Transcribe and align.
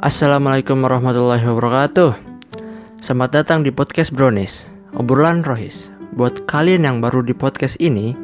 Assalamualaikum 0.00 0.80
warahmatullahi 0.80 1.44
wabarakatuh. 1.44 2.16
Selamat 3.04 3.36
datang 3.36 3.60
di 3.60 3.68
podcast 3.68 4.08
Brownies 4.16 4.64
Obrolan 4.96 5.44
Rohis. 5.44 5.92
Buat 6.16 6.48
kalian 6.48 6.88
yang 6.88 6.96
baru 7.04 7.20
di 7.20 7.36
podcast 7.36 7.76
ini 7.84 8.16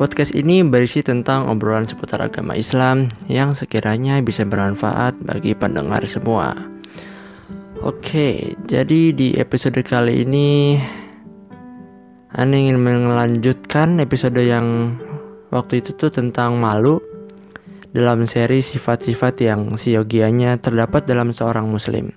Podcast 0.00 0.32
ini 0.32 0.64
berisi 0.64 1.04
tentang 1.04 1.52
obrolan 1.52 1.84
seputar 1.84 2.24
agama 2.24 2.56
Islam 2.56 3.12
Yang 3.28 3.60
sekiranya 3.60 4.16
bisa 4.24 4.48
bermanfaat 4.48 5.20
bagi 5.20 5.52
pendengar 5.52 6.00
semua. 6.08 6.56
Oke, 7.84 8.56
jadi 8.64 9.12
di 9.12 9.36
episode 9.36 9.84
kali 9.84 10.24
ini 10.24 10.80
Anda 12.32 12.56
ingin 12.56 12.80
melanjutkan 12.80 14.00
episode 14.00 14.40
yang 14.40 14.96
waktu 15.52 15.84
itu 15.84 15.92
tuh 16.00 16.08
tentang 16.08 16.56
malu 16.56 16.96
dalam 17.94 18.26
seri 18.26 18.58
sifat-sifat 18.58 19.46
yang 19.46 19.78
siogianya 19.78 20.58
terdapat 20.58 21.06
dalam 21.06 21.30
seorang 21.30 21.70
muslim. 21.70 22.10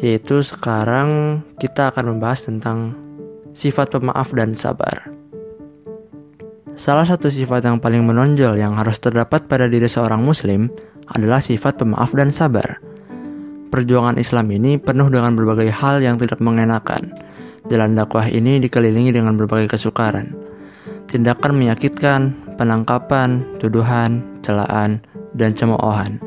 Yaitu 0.00 0.40
sekarang 0.40 1.42
kita 1.60 1.92
akan 1.92 2.16
membahas 2.16 2.48
tentang 2.48 2.96
sifat 3.52 3.92
pemaaf 3.92 4.32
dan 4.32 4.56
sabar. 4.56 5.12
Salah 6.78 7.04
satu 7.04 7.28
sifat 7.28 7.68
yang 7.68 7.82
paling 7.82 8.06
menonjol 8.06 8.56
yang 8.56 8.78
harus 8.78 8.96
terdapat 8.96 9.44
pada 9.44 9.68
diri 9.68 9.90
seorang 9.90 10.24
muslim 10.24 10.72
adalah 11.10 11.44
sifat 11.44 11.76
pemaaf 11.76 12.14
dan 12.16 12.32
sabar. 12.32 12.80
Perjuangan 13.68 14.16
Islam 14.16 14.48
ini 14.54 14.80
penuh 14.80 15.12
dengan 15.12 15.36
berbagai 15.36 15.68
hal 15.68 16.00
yang 16.00 16.16
tidak 16.16 16.40
mengenakan. 16.40 17.12
Jalan 17.68 17.98
dakwah 17.98 18.24
ini 18.30 18.62
dikelilingi 18.62 19.12
dengan 19.12 19.36
berbagai 19.36 19.76
kesukaran. 19.76 20.32
Tindakan 21.10 21.52
menyakitkan, 21.58 22.20
penangkapan, 22.56 23.44
tuduhan, 23.60 24.37
celaan, 24.48 25.04
dan 25.36 25.52
cemoohan. 25.52 26.24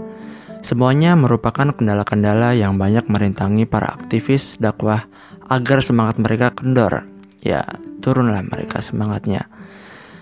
Semuanya 0.62 1.18
merupakan 1.18 1.74
kendala-kendala 1.74 2.54
yang 2.54 2.78
banyak 2.78 3.10
merintangi 3.10 3.66
para 3.66 3.98
aktivis 3.98 4.62
dakwah 4.62 5.10
agar 5.50 5.82
semangat 5.82 6.22
mereka 6.22 6.54
kendor. 6.54 7.10
Ya, 7.42 7.66
turunlah 8.06 8.46
mereka 8.46 8.86
semangatnya. 8.86 9.50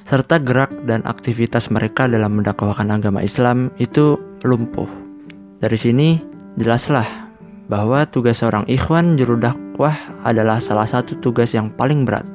Serta 0.08 0.40
gerak 0.40 0.72
dan 0.88 1.04
aktivitas 1.04 1.68
mereka 1.68 2.08
dalam 2.08 2.40
mendakwahkan 2.40 2.88
agama 2.88 3.20
Islam 3.20 3.70
itu 3.78 4.16
lumpuh. 4.48 4.88
Dari 5.60 5.76
sini 5.76 6.18
jelaslah 6.56 7.30
bahwa 7.70 8.08
tugas 8.08 8.40
seorang 8.40 8.64
ikhwan 8.66 9.20
juru 9.20 9.38
dakwah 9.38 9.94
adalah 10.24 10.64
salah 10.64 10.88
satu 10.88 11.20
tugas 11.20 11.52
yang 11.52 11.70
paling 11.76 12.08
berat. 12.08 12.26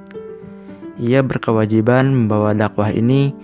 Ia 1.02 1.26
berkewajiban 1.26 2.14
membawa 2.14 2.54
dakwah 2.54 2.94
ini 2.94 3.34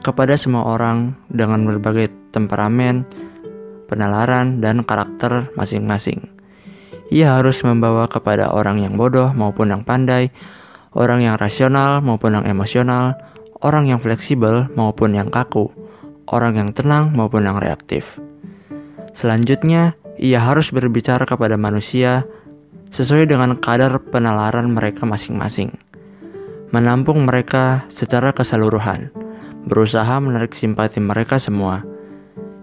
kepada 0.00 0.34
semua 0.40 0.64
orang 0.64 1.12
dengan 1.28 1.68
berbagai 1.68 2.08
temperamen, 2.32 3.04
penalaran, 3.86 4.58
dan 4.58 4.82
karakter 4.82 5.52
masing-masing. 5.54 6.32
Ia 7.12 7.36
harus 7.38 7.60
membawa 7.66 8.08
kepada 8.08 8.54
orang 8.54 8.80
yang 8.80 8.96
bodoh 8.96 9.34
maupun 9.36 9.74
yang 9.74 9.82
pandai, 9.84 10.32
orang 10.96 11.20
yang 11.20 11.36
rasional 11.36 12.00
maupun 12.00 12.40
yang 12.40 12.46
emosional, 12.48 13.18
orang 13.60 13.90
yang 13.90 14.00
fleksibel 14.00 14.70
maupun 14.72 15.12
yang 15.18 15.28
kaku, 15.28 15.68
orang 16.30 16.56
yang 16.56 16.70
tenang 16.72 17.12
maupun 17.12 17.44
yang 17.44 17.58
reaktif. 17.58 18.16
Selanjutnya, 19.12 19.98
ia 20.16 20.38
harus 20.40 20.70
berbicara 20.70 21.26
kepada 21.26 21.58
manusia 21.58 22.24
sesuai 22.94 23.26
dengan 23.26 23.58
kadar 23.58 23.98
penalaran 24.00 24.70
mereka 24.70 25.02
masing-masing, 25.02 25.74
menampung 26.70 27.26
mereka 27.26 27.84
secara 27.90 28.30
keseluruhan 28.30 29.10
berusaha 29.66 30.20
menarik 30.20 30.56
simpati 30.56 31.00
mereka 31.00 31.40
semua. 31.40 31.84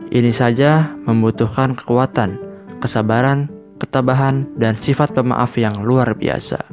Ini 0.08 0.32
saja 0.32 0.96
membutuhkan 1.04 1.76
kekuatan, 1.76 2.40
kesabaran, 2.80 3.52
ketabahan, 3.78 4.48
dan 4.56 4.80
sifat 4.80 5.12
pemaaf 5.12 5.58
yang 5.60 5.84
luar 5.84 6.16
biasa. 6.16 6.64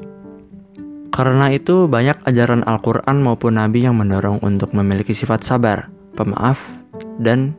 Karena 1.11 1.51
itu, 1.51 1.87
banyak 1.87 2.23
ajaran 2.27 2.67
Al-Quran 2.67 3.23
maupun 3.23 3.59
Nabi 3.59 3.87
yang 3.87 3.99
mendorong 3.99 4.43
untuk 4.43 4.75
memiliki 4.75 5.15
sifat 5.15 5.47
sabar, 5.47 5.91
pemaaf, 6.19 6.63
dan 7.19 7.55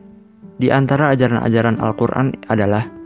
di 0.56 0.72
antara 0.72 1.12
ajaran-ajaran 1.12 1.80
Al-Quran 1.80 2.36
adalah 2.48 2.96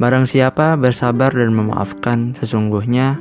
Barang 0.00 0.24
siapa 0.24 0.80
bersabar 0.80 1.28
dan 1.28 1.52
memaafkan, 1.52 2.32
sesungguhnya 2.40 3.20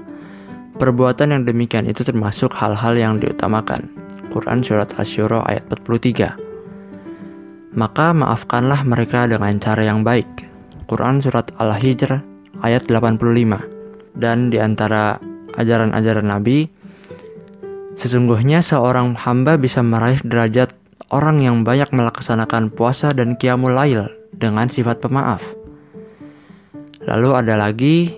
perbuatan 0.79 1.35
yang 1.35 1.43
demikian 1.43 1.83
itu 1.91 2.07
termasuk 2.07 2.55
hal-hal 2.55 2.95
yang 2.95 3.13
diutamakan. 3.19 3.98
Quran 4.29 4.61
Surat 4.61 4.93
Asyura 4.95 5.41
ayat 5.49 5.65
43. 5.67 7.73
Maka 7.73 8.13
maafkanlah 8.13 8.85
mereka 8.85 9.29
dengan 9.29 9.57
cara 9.61 9.83
yang 9.85 10.03
baik. 10.05 10.49
Quran 10.89 11.21
Surat 11.21 11.53
Al-Hijr 11.57 12.21
ayat 12.61 12.89
85. 12.89 14.17
Dan 14.17 14.49
di 14.49 14.57
antara 14.57 15.21
ajaran-ajaran 15.53 16.27
Nabi, 16.29 16.69
sesungguhnya 17.97 18.65
seorang 18.65 19.13
hamba 19.17 19.57
bisa 19.57 19.85
meraih 19.85 20.21
derajat 20.25 20.73
orang 21.09 21.41
yang 21.41 21.65
banyak 21.65 21.89
melaksanakan 21.89 22.69
puasa 22.73 23.13
dan 23.13 23.37
qiyamul 23.37 23.73
lail 23.73 24.09
dengan 24.33 24.69
sifat 24.69 25.01
pemaaf. 25.01 25.41
Lalu 27.05 27.29
ada 27.33 27.57
lagi 27.57 28.13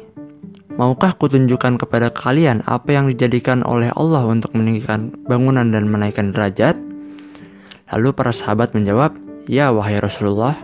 Maukah 0.79 1.11
kutunjukkan 1.19 1.75
kepada 1.83 2.07
kalian 2.15 2.63
apa 2.63 2.95
yang 2.95 3.11
dijadikan 3.11 3.59
oleh 3.67 3.91
Allah 3.91 4.23
untuk 4.23 4.55
meninggikan 4.55 5.11
bangunan 5.27 5.67
dan 5.67 5.91
menaikkan 5.91 6.31
derajat? 6.31 6.79
Lalu 7.91 8.15
para 8.15 8.31
sahabat 8.31 8.71
menjawab, 8.71 9.11
Ya 9.51 9.67
wahai 9.75 9.99
Rasulullah. 9.99 10.55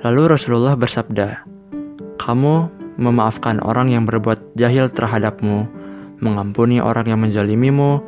Lalu 0.00 0.32
Rasulullah 0.32 0.72
bersabda, 0.72 1.44
Kamu 2.16 2.54
memaafkan 2.96 3.60
orang 3.60 3.92
yang 3.92 4.08
berbuat 4.08 4.56
jahil 4.56 4.88
terhadapmu, 4.88 5.68
mengampuni 6.24 6.80
orang 6.80 7.12
yang 7.12 7.20
menjalimimu, 7.20 8.00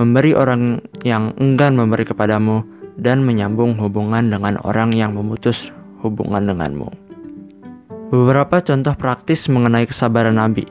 memberi 0.00 0.32
orang 0.32 0.80
yang 1.04 1.36
enggan 1.36 1.76
memberi 1.76 2.08
kepadamu, 2.08 2.64
dan 2.96 3.20
menyambung 3.20 3.76
hubungan 3.76 4.32
dengan 4.32 4.56
orang 4.64 4.96
yang 4.96 5.12
memutus 5.12 5.68
hubungan 6.00 6.48
denganmu. 6.48 7.01
Beberapa 8.12 8.60
contoh 8.60 8.92
praktis 8.92 9.48
mengenai 9.48 9.88
kesabaran 9.88 10.36
Nabi. 10.36 10.68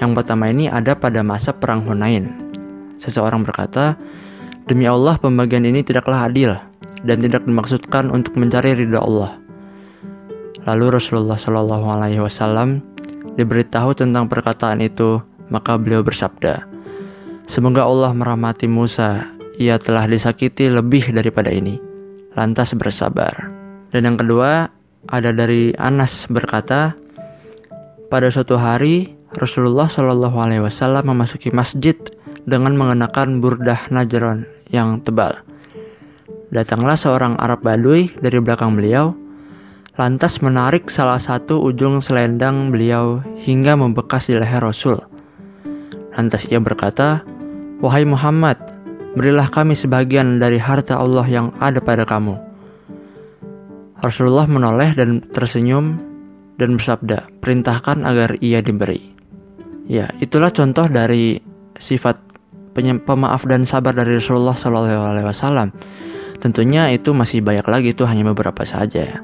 Yang 0.00 0.10
pertama 0.16 0.48
ini 0.48 0.64
ada 0.64 0.96
pada 0.96 1.20
masa 1.20 1.52
perang 1.52 1.84
Hunain. 1.84 2.32
Seseorang 3.04 3.44
berkata, 3.44 4.00
"Demi 4.64 4.88
Allah, 4.88 5.20
pembagian 5.20 5.68
ini 5.68 5.84
tidaklah 5.84 6.32
adil 6.32 6.56
dan 7.04 7.20
tidak 7.20 7.44
dimaksudkan 7.44 8.08
untuk 8.08 8.32
mencari 8.40 8.72
ridha 8.72 8.96
Allah." 8.96 9.36
Lalu 10.64 10.96
Rasulullah 10.96 11.36
Shallallahu 11.36 12.00
alaihi 12.00 12.24
wasallam 12.24 12.80
diberitahu 13.36 13.92
tentang 13.92 14.32
perkataan 14.32 14.80
itu, 14.80 15.20
maka 15.52 15.76
beliau 15.76 16.00
bersabda, 16.00 16.64
"Semoga 17.44 17.84
Allah 17.84 18.16
merahmati 18.16 18.72
Musa, 18.72 19.28
ia 19.60 19.76
telah 19.76 20.08
disakiti 20.08 20.72
lebih 20.72 21.12
daripada 21.12 21.52
ini." 21.52 21.76
Lantas 22.32 22.72
bersabar. 22.72 23.52
Dan 23.92 24.08
yang 24.08 24.16
kedua, 24.16 24.72
ada 25.10 25.34
dari 25.34 25.74
Anas 25.74 26.30
berkata, 26.30 26.94
pada 28.12 28.28
suatu 28.28 28.60
hari 28.60 29.16
Rasulullah 29.32 29.88
Shallallahu 29.88 30.36
Alaihi 30.36 30.62
Wasallam 30.62 31.16
memasuki 31.16 31.48
masjid 31.48 31.96
dengan 32.44 32.76
mengenakan 32.76 33.40
burdah 33.40 33.88
Najran 33.88 34.44
yang 34.68 35.00
tebal. 35.00 35.40
Datanglah 36.52 37.00
seorang 37.00 37.40
Arab 37.40 37.64
Baduy 37.64 38.12
dari 38.20 38.36
belakang 38.36 38.76
beliau, 38.76 39.16
lantas 39.96 40.44
menarik 40.44 40.92
salah 40.92 41.16
satu 41.16 41.64
ujung 41.64 42.04
selendang 42.04 42.68
beliau 42.68 43.24
hingga 43.40 43.72
membekas 43.72 44.28
di 44.28 44.36
leher 44.36 44.60
Rasul. 44.60 45.00
Lantas 46.12 46.44
ia 46.52 46.60
berkata, 46.60 47.24
Wahai 47.80 48.04
Muhammad, 48.04 48.60
berilah 49.16 49.48
kami 49.48 49.72
sebagian 49.72 50.36
dari 50.36 50.60
harta 50.60 51.00
Allah 51.00 51.24
yang 51.24 51.56
ada 51.56 51.80
pada 51.80 52.04
kamu. 52.04 52.51
Rasulullah 54.02 54.50
menoleh 54.50 54.98
dan 54.98 55.22
tersenyum 55.30 56.02
dan 56.58 56.74
bersabda, 56.74 57.30
"Perintahkan 57.38 58.02
agar 58.02 58.34
ia 58.42 58.58
diberi." 58.58 59.14
Ya, 59.86 60.10
itulah 60.18 60.50
contoh 60.50 60.90
dari 60.90 61.38
sifat 61.78 62.18
pemaaf 62.74 63.46
dan 63.46 63.62
sabar 63.62 63.94
dari 63.94 64.18
Rasulullah 64.18 64.58
SAW. 64.58 65.70
Tentunya 66.42 66.90
itu 66.90 67.14
masih 67.14 67.46
banyak 67.46 67.66
lagi, 67.70 67.88
itu 67.94 68.02
hanya 68.02 68.34
beberapa 68.34 68.66
saja. 68.66 69.22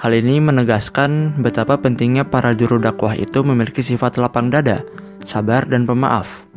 Hal 0.00 0.12
ini 0.16 0.40
menegaskan 0.40 1.38
betapa 1.38 1.78
pentingnya 1.78 2.26
para 2.26 2.56
juru 2.56 2.80
dakwah 2.80 3.14
itu 3.14 3.44
memiliki 3.44 3.84
sifat 3.84 4.18
lapang 4.18 4.50
dada, 4.50 4.82
sabar, 5.22 5.68
dan 5.68 5.86
pemaaf. 5.86 6.48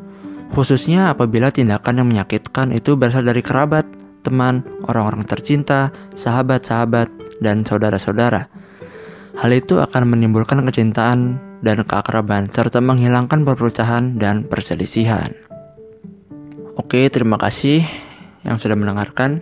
Khususnya 0.56 1.12
apabila 1.12 1.52
tindakan 1.52 2.02
yang 2.02 2.08
menyakitkan 2.10 2.72
itu 2.74 2.96
berasal 2.96 3.26
dari 3.26 3.44
kerabat, 3.44 3.84
teman, 4.24 4.64
orang-orang 4.88 5.28
tercinta, 5.28 5.92
sahabat-sahabat, 6.16 7.12
dan 7.40 7.66
saudara-saudara. 7.66 8.52
Hal 9.34 9.50
itu 9.54 9.82
akan 9.82 10.14
menimbulkan 10.14 10.62
kecintaan 10.68 11.42
dan 11.66 11.78
keakraban 11.88 12.52
serta 12.52 12.84
menghilangkan 12.84 13.48
perpecahan 13.48 14.22
dan 14.22 14.46
perselisihan. 14.46 15.34
Oke, 16.78 17.10
terima 17.10 17.42
kasih 17.42 17.82
yang 18.46 18.60
sudah 18.62 18.78
mendengarkan. 18.78 19.42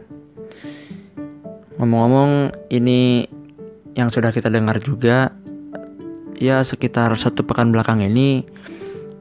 Ngomong-ngomong, 1.81 2.53
ini 2.69 3.25
yang 3.97 4.13
sudah 4.13 4.31
kita 4.31 4.47
dengar 4.47 4.79
juga 4.79 5.35
ya 6.39 6.63
sekitar 6.63 7.13
satu 7.19 7.43
pekan 7.43 7.75
belakang 7.75 8.01
ini 8.01 8.47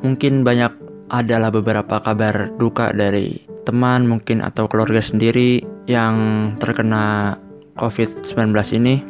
mungkin 0.00 0.46
banyak 0.46 0.72
adalah 1.10 1.50
beberapa 1.50 1.98
kabar 2.00 2.54
duka 2.56 2.94
dari 2.94 3.42
teman 3.66 4.06
mungkin 4.06 4.40
atau 4.40 4.70
keluarga 4.70 5.02
sendiri 5.02 5.60
yang 5.90 6.14
terkena 6.62 7.36
COVID-19 7.80 8.52
ini. 8.76 9.00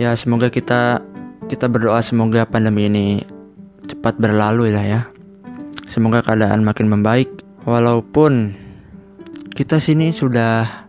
Ya 0.00 0.16
semoga 0.16 0.48
kita 0.48 1.04
kita 1.52 1.68
berdoa 1.68 2.00
semoga 2.00 2.48
pandemi 2.48 2.88
ini 2.88 3.20
cepat 3.84 4.16
berlalu 4.16 4.72
lah 4.72 4.86
ya. 4.88 5.00
Semoga 5.84 6.24
keadaan 6.24 6.64
makin 6.64 6.88
membaik 6.88 7.28
walaupun 7.68 8.56
kita 9.52 9.76
sini 9.76 10.10
sudah 10.10 10.88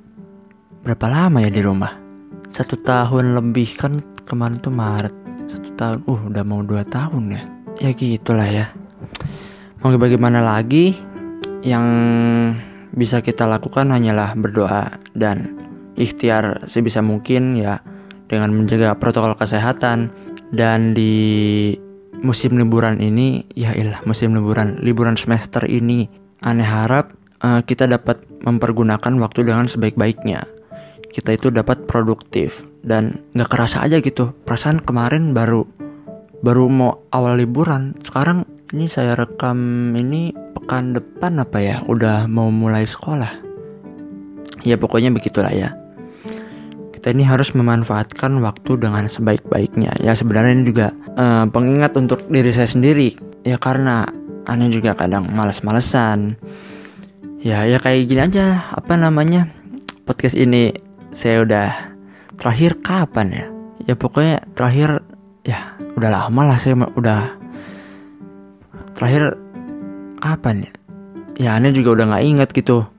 berapa 0.88 1.06
lama 1.12 1.44
ya 1.44 1.52
di 1.52 1.60
rumah? 1.60 1.92
Satu 2.56 2.80
tahun 2.80 3.36
lebih 3.36 3.76
kan 3.76 4.00
kemarin 4.26 4.58
tuh 4.64 4.72
Maret 4.72 5.26
satu 5.46 5.70
tahun 5.78 5.98
uh 6.10 6.22
udah 6.34 6.44
mau 6.44 6.62
dua 6.66 6.82
tahun 6.86 7.38
ya 7.38 7.44
ya 7.78 7.90
gitulah 7.94 8.50
ya 8.50 8.66
mau 9.82 9.94
bagaimana 9.94 10.42
lagi 10.42 10.98
yang 11.62 11.86
bisa 12.96 13.22
kita 13.22 13.46
lakukan 13.46 13.90
hanyalah 13.94 14.34
berdoa 14.34 14.98
dan 15.14 15.65
ikhtiar 15.96 16.68
sebisa 16.68 17.00
mungkin 17.00 17.56
ya 17.58 17.82
dengan 18.28 18.54
menjaga 18.54 18.96
protokol 19.00 19.36
kesehatan. 19.40 20.12
Dan 20.56 20.94
di 20.94 21.74
musim 22.22 22.56
liburan 22.56 23.02
ini 23.02 23.44
ya 23.58 23.76
ilah 23.76 24.00
musim 24.08 24.32
liburan 24.38 24.80
liburan 24.80 25.18
semester 25.20 25.66
ini 25.68 26.08
aneh 26.46 26.64
harap 26.64 27.12
uh, 27.44 27.60
kita 27.66 27.90
dapat 27.90 28.22
mempergunakan 28.46 29.14
waktu 29.20 29.40
dengan 29.44 29.66
sebaik-baiknya. 29.66 30.46
Kita 31.12 31.32
itu 31.32 31.48
dapat 31.48 31.88
produktif 31.88 32.68
dan 32.84 33.24
nggak 33.34 33.50
kerasa 33.50 33.84
aja 33.84 34.00
gitu. 34.04 34.36
Perasaan 34.44 34.84
kemarin 34.84 35.32
baru 35.32 35.64
baru 36.44 36.68
mau 36.68 36.92
awal 37.10 37.40
liburan. 37.40 37.96
Sekarang 38.04 38.44
ini 38.76 38.86
saya 38.92 39.16
rekam 39.16 39.92
ini 39.96 40.36
pekan 40.56 40.94
depan 40.94 41.42
apa 41.42 41.58
ya? 41.64 41.76
Udah 41.88 42.28
mau 42.28 42.52
mulai 42.52 42.84
sekolah. 42.84 43.44
Ya 44.66 44.76
pokoknya 44.76 45.14
begitulah 45.14 45.54
ya 45.54 45.85
kita 47.06 47.14
ini 47.14 47.30
harus 47.30 47.54
memanfaatkan 47.54 48.42
waktu 48.42 48.82
dengan 48.82 49.06
sebaik-baiknya. 49.06 49.94
Ya 50.02 50.18
sebenarnya 50.18 50.58
ini 50.58 50.66
juga 50.66 50.90
uh, 51.14 51.46
pengingat 51.54 51.94
untuk 52.02 52.26
diri 52.34 52.50
saya 52.50 52.66
sendiri. 52.66 53.14
Ya 53.46 53.62
karena 53.62 54.10
aneh 54.50 54.74
juga 54.74 54.98
kadang 54.98 55.30
males-malesan. 55.30 56.34
Ya 57.46 57.62
ya 57.70 57.78
kayak 57.78 58.10
gini 58.10 58.26
aja. 58.26 58.74
Apa 58.74 58.98
namanya? 58.98 59.54
Podcast 60.10 60.34
ini 60.34 60.74
saya 61.14 61.46
udah 61.46 61.94
terakhir 62.42 62.82
kapan 62.82 63.28
ya? 63.30 63.46
Ya 63.86 63.94
pokoknya 63.94 64.42
terakhir 64.58 65.06
ya 65.46 65.78
udah 65.78 66.10
lama 66.10 66.42
lah 66.42 66.58
saya 66.58 66.74
udah 66.90 67.38
terakhir 68.98 69.38
kapan 70.26 70.66
ya? 70.66 70.72
Ya 71.38 71.50
aneh 71.54 71.70
juga 71.70 72.02
udah 72.02 72.18
nggak 72.18 72.26
inget 72.26 72.50
gitu. 72.50 72.90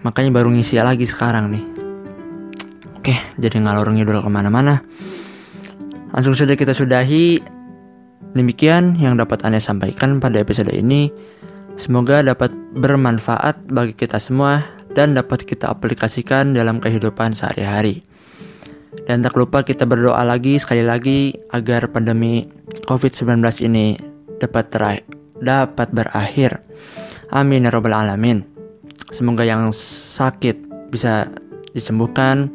Makanya 0.00 0.32
baru 0.32 0.48
ngisi 0.48 0.80
lagi 0.80 1.04
sekarang 1.04 1.52
nih 1.52 1.71
oke 3.02 3.14
jadi 3.42 3.56
ngalor 3.58 3.90
ngidul 3.90 4.22
ke 4.22 4.30
mana-mana 4.30 4.86
langsung 6.14 6.38
saja 6.38 6.54
kita 6.54 6.70
sudahi 6.70 7.42
demikian 8.38 8.94
yang 8.94 9.18
dapat 9.18 9.42
aneh 9.42 9.58
sampaikan 9.58 10.22
pada 10.22 10.38
episode 10.38 10.70
ini 10.70 11.10
semoga 11.74 12.22
dapat 12.22 12.54
bermanfaat 12.78 13.74
bagi 13.74 13.98
kita 13.98 14.22
semua 14.22 14.62
dan 14.92 15.16
dapat 15.16 15.44
kita 15.44 15.72
aplikasikan 15.72 16.52
dalam 16.52 16.78
kehidupan 16.78 17.32
sehari-hari. 17.32 18.04
Dan 19.08 19.24
tak 19.24 19.34
lupa 19.34 19.64
kita 19.64 19.88
berdoa 19.88 20.20
lagi 20.22 20.60
sekali 20.60 20.84
lagi 20.84 21.32
agar 21.50 21.88
pandemi 21.88 22.44
COVID-19 22.86 23.40
ini 23.64 23.96
dapat 24.38 24.68
terakhir, 24.68 25.04
dapat 25.40 25.88
berakhir. 25.90 26.60
Amin 27.32 27.64
ya 27.64 27.72
robbal 27.72 27.96
alamin. 27.96 28.44
Semoga 29.10 29.48
yang 29.48 29.72
sakit 29.72 30.88
bisa 30.92 31.28
disembuhkan, 31.72 32.52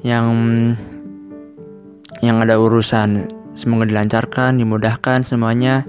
yang 0.00 0.26
yang 2.20 2.36
ada 2.44 2.60
urusan 2.60 3.28
semoga 3.56 3.88
dilancarkan, 3.88 4.60
dimudahkan 4.60 5.24
semuanya. 5.24 5.84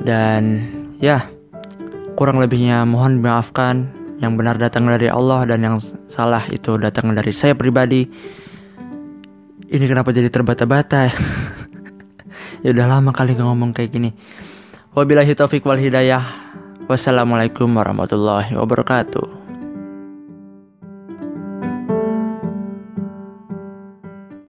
Dan 0.00 0.64
ya, 1.00 1.28
kurang 2.16 2.40
lebihnya 2.40 2.84
mohon 2.88 3.20
dimaafkan. 3.20 3.96
Yang 4.20 4.32
benar 4.36 4.56
datang 4.60 4.84
dari 4.84 5.08
Allah 5.08 5.48
dan 5.48 5.64
yang 5.64 5.76
salah 6.12 6.44
itu 6.52 6.76
datang 6.76 7.16
dari 7.16 7.32
saya 7.32 7.56
pribadi. 7.56 8.04
Ini 9.70 9.84
kenapa 9.88 10.12
jadi 10.12 10.28
terbata-bata 10.28 11.08
ya? 11.08 11.14
ya 12.60 12.76
udah 12.76 12.86
lama 12.86 13.10
kali 13.16 13.32
gak 13.32 13.46
ngomong 13.48 13.72
kayak 13.72 13.90
gini 13.92 14.10
wabillahi 14.92 15.32
taufik 15.32 15.64
wal 15.64 15.80
hidayah 15.80 16.20
wassalamualaikum 16.90 17.72
warahmatullahi 17.72 18.52
wabarakatuh 18.52 19.39